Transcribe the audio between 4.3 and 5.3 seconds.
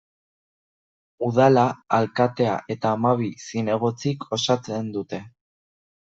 osatzen dute.